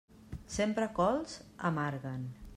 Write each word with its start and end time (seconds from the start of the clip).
Sempre 0.53 0.87
cols, 1.01 1.37
amarguen. 1.71 2.27